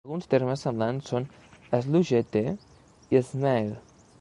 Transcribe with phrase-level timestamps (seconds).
[0.07, 1.27] Alguns termes semblants són
[1.89, 2.43] slugette
[3.19, 3.73] i snail.